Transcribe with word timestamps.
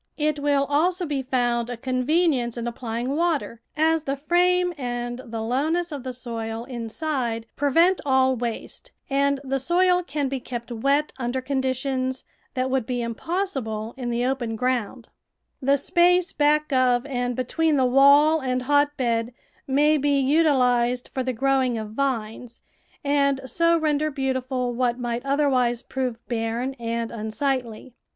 It 0.17 0.39
will 0.39 0.65
also 0.65 1.05
be 1.05 1.21
found 1.21 1.69
a 1.69 1.77
con 1.77 2.03
venience 2.03 2.57
in 2.57 2.65
applying 2.65 3.15
water, 3.15 3.61
as 3.77 4.01
the 4.01 4.15
frame 4.15 4.73
and 4.75 5.21
the 5.23 5.43
lowness 5.43 5.91
of 5.91 6.01
the 6.01 6.11
soil 6.11 6.63
inside 6.65 7.45
prevent 7.55 8.01
all 8.03 8.35
waste, 8.35 8.93
and 9.11 9.39
the 9.43 9.59
soil 9.59 10.01
can 10.01 10.27
be 10.27 10.39
kept 10.39 10.71
wet 10.71 11.13
under 11.19 11.39
conditions 11.39 12.23
that 12.55 12.71
would 12.71 12.87
be 12.87 13.03
impossible 13.03 13.93
in 13.95 14.09
the 14.09 14.25
open 14.25 14.55
ground. 14.55 15.09
CONSTRUCTION 15.63 15.67
AND 15.67 15.67
CARE 15.67 15.67
OF 15.67 15.67
HOTBEDS 15.67 15.69
The 15.69 15.85
space 15.85 16.33
back 16.35 16.73
of 16.73 17.05
and 17.05 17.35
between 17.35 17.75
the 17.77 17.85
Avail 17.85 18.39
and 18.39 18.63
hotbed 18.63 19.33
may 19.67 19.97
be 19.97 20.19
utilised 20.19 21.11
for 21.13 21.21
the 21.21 21.31
growing 21.31 21.77
of 21.77 21.91
vines, 21.91 22.61
and 23.03 23.39
so 23.45 23.77
render 23.77 24.09
beautiful 24.09 24.73
what 24.73 24.97
might 24.97 25.23
otherwise 25.23 25.83
prove 25.83 26.17
barren 26.27 26.73
and 26.79 27.11
unsightly. 27.11 27.93